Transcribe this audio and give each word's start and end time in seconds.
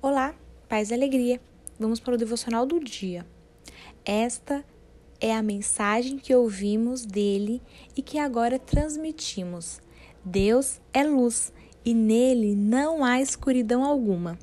Olá, 0.00 0.32
paz 0.68 0.92
e 0.92 0.94
alegria. 0.94 1.40
Vamos 1.76 1.98
para 1.98 2.14
o 2.14 2.16
devocional 2.16 2.64
do 2.64 2.78
dia. 2.78 3.26
Esta 4.04 4.64
é 5.20 5.34
a 5.34 5.42
mensagem 5.42 6.20
que 6.20 6.32
ouvimos 6.32 7.04
dele 7.04 7.60
e 7.96 8.00
que 8.00 8.16
agora 8.16 8.60
transmitimos. 8.60 9.80
Deus 10.24 10.80
é 10.94 11.02
luz 11.02 11.52
e 11.84 11.94
nele 11.94 12.54
não 12.54 13.04
há 13.04 13.20
escuridão 13.20 13.82
alguma. 13.82 14.38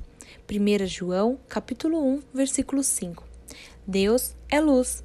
1 0.46 0.86
João, 0.86 1.38
capítulo 1.48 2.06
1, 2.06 2.22
versículo 2.34 2.82
5. 2.82 3.24
Deus 3.86 4.36
é 4.50 4.60
luz. 4.60 5.02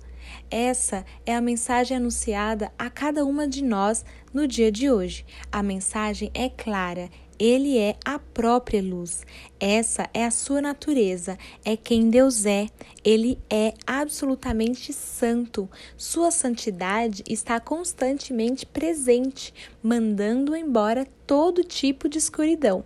Essa 0.49 1.05
é 1.25 1.33
a 1.33 1.39
mensagem 1.39 1.95
anunciada 1.95 2.73
a 2.77 2.89
cada 2.89 3.23
uma 3.23 3.47
de 3.47 3.63
nós 3.63 4.03
no 4.33 4.45
dia 4.45 4.69
de 4.69 4.91
hoje. 4.91 5.25
A 5.49 5.63
mensagem 5.63 6.29
é 6.33 6.49
clara, 6.49 7.09
ele 7.41 7.79
é 7.79 7.95
a 8.05 8.19
própria 8.19 8.83
luz. 8.83 9.25
Essa 9.59 10.07
é 10.13 10.23
a 10.23 10.29
sua 10.29 10.61
natureza, 10.61 11.39
é 11.65 11.75
quem 11.75 12.07
Deus 12.07 12.45
é. 12.45 12.67
Ele 13.03 13.39
é 13.49 13.73
absolutamente 13.87 14.93
santo. 14.93 15.67
Sua 15.97 16.29
santidade 16.29 17.23
está 17.27 17.59
constantemente 17.59 18.63
presente, 18.63 19.51
mandando 19.81 20.55
embora 20.55 21.07
todo 21.25 21.63
tipo 21.63 22.07
de 22.07 22.19
escuridão. 22.19 22.85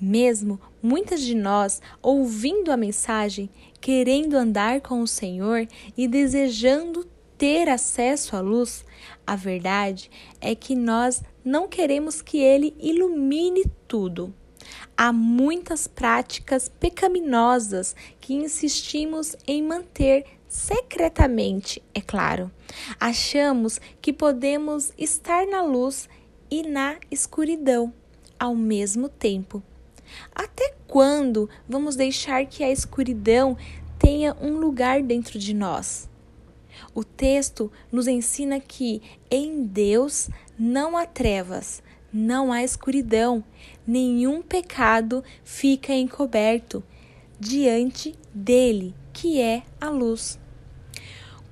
Mesmo 0.00 0.58
muitas 0.82 1.20
de 1.20 1.34
nós, 1.34 1.82
ouvindo 2.00 2.72
a 2.72 2.76
mensagem, 2.76 3.50
querendo 3.82 4.34
andar 4.34 4.80
com 4.80 5.02
o 5.02 5.06
Senhor 5.06 5.68
e 5.94 6.08
desejando 6.08 7.06
ter 7.38 7.68
acesso 7.68 8.36
à 8.36 8.40
luz, 8.40 8.84
a 9.24 9.36
verdade 9.36 10.10
é 10.40 10.54
que 10.54 10.74
nós 10.74 11.22
não 11.44 11.68
queremos 11.68 12.20
que 12.20 12.38
ele 12.38 12.76
ilumine 12.80 13.64
tudo. 13.86 14.34
Há 14.96 15.12
muitas 15.12 15.86
práticas 15.86 16.68
pecaminosas 16.68 17.94
que 18.20 18.34
insistimos 18.34 19.36
em 19.46 19.62
manter 19.62 20.26
secretamente, 20.48 21.80
é 21.94 22.00
claro. 22.00 22.50
Achamos 22.98 23.80
que 24.02 24.12
podemos 24.12 24.92
estar 24.98 25.46
na 25.46 25.62
luz 25.62 26.08
e 26.50 26.62
na 26.62 26.96
escuridão 27.10 27.92
ao 28.38 28.56
mesmo 28.56 29.08
tempo. 29.08 29.62
Até 30.34 30.74
quando 30.86 31.48
vamos 31.68 31.94
deixar 31.94 32.46
que 32.46 32.64
a 32.64 32.70
escuridão 32.70 33.56
tenha 33.98 34.36
um 34.40 34.58
lugar 34.58 35.02
dentro 35.02 35.38
de 35.38 35.54
nós? 35.54 36.08
O 36.94 37.04
texto 37.04 37.70
nos 37.90 38.06
ensina 38.06 38.60
que 38.60 39.02
em 39.30 39.64
Deus 39.64 40.28
não 40.58 40.96
há 40.96 41.06
trevas, 41.06 41.82
não 42.12 42.52
há 42.52 42.62
escuridão, 42.62 43.44
nenhum 43.86 44.42
pecado 44.42 45.22
fica 45.44 45.92
encoberto 45.92 46.82
diante 47.38 48.14
dele, 48.34 48.94
que 49.12 49.40
é 49.40 49.62
a 49.80 49.90
luz. 49.90 50.38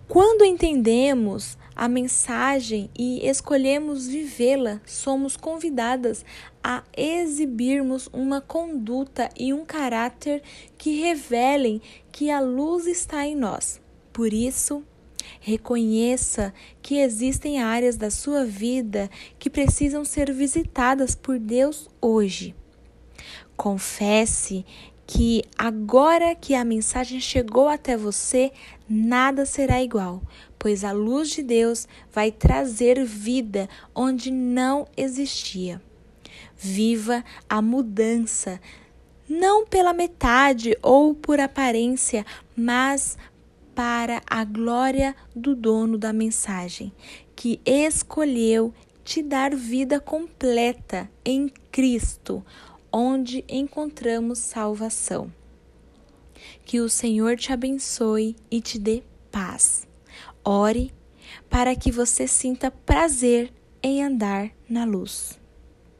Quando 0.09 0.45
entendemos 0.45 1.59
a 1.75 1.89
mensagem 1.89 2.89
e 2.99 3.29
escolhemos 3.29 4.07
vivê-la, 4.07 4.81
somos 4.87 5.37
convidadas 5.37 6.25
a 6.65 6.83
exibirmos 6.97 8.09
uma 8.13 8.41
conduta 8.41 9.29
e 9.39 9.53
um 9.53 9.65
caráter 9.65 10.43
que 10.79 11.01
revelem 11.01 11.83
que 12.11 12.31
a 12.31 12.41
luz 12.41 12.87
está 12.87 13.27
em 13.27 13.37
nós. 13.37 13.81
Por 14.13 14.33
isso, 14.33 14.83
Reconheça 15.41 16.53
que 16.83 16.99
existem 16.99 17.63
áreas 17.63 17.97
da 17.97 18.11
sua 18.11 18.45
vida 18.45 19.11
que 19.39 19.51
precisam 19.51 20.05
ser 20.05 20.33
visitadas 20.33 21.15
por 21.15 21.39
Deus 21.39 21.89
hoje. 22.01 22.55
Confesse 23.57 24.65
que 25.07 25.45
agora 25.57 26.35
que 26.35 26.55
a 26.55 26.65
mensagem 26.65 27.21
chegou 27.21 27.69
até 27.69 27.97
você, 27.97 28.51
nada 28.89 29.47
será 29.47 29.81
igual, 29.83 30.21
pois 30.59 30.83
a 30.83 30.91
luz 30.91 31.31
de 31.31 31.43
Deus 31.43 31.87
vai 32.13 32.33
trazer 32.33 33.05
vida 33.05 33.69
onde 33.95 34.33
não 34.33 34.87
existia. 34.97 35.81
Viva 36.57 37.25
a 37.49 37.63
mudança, 37.63 38.61
não 39.29 39.65
pela 39.65 39.93
metade 39.93 40.77
ou 40.83 41.15
por 41.15 41.39
aparência, 41.39 42.27
mas 42.57 43.17
para 43.77 44.23
a 44.27 44.43
glória 44.43 45.15
do 45.35 45.55
dono 45.55 45.99
da 45.99 46.11
mensagem, 46.11 46.91
que 47.37 47.61
escolheu 47.67 48.73
te 49.05 49.23
dar 49.23 49.55
vida 49.55 50.01
completa 50.01 51.11
em 51.23 51.49
Cristo, 51.71 52.43
onde 52.91 53.45
encontramos 53.47 54.39
salvação. 54.39 55.31
Que 56.65 56.81
o 56.81 56.89
Senhor 56.89 57.37
te 57.37 57.53
abençoe 57.53 58.35
e 58.51 58.63
te 58.63 58.79
dê 58.79 59.03
paz. 59.31 59.87
Ore 60.43 60.91
para 61.51 61.77
que 61.77 61.93
você 61.93 62.27
sinta 62.27 62.71
prazer 62.71 63.53
em 63.83 64.03
andar 64.03 64.51
na 64.69 64.87
luz. 64.87 65.39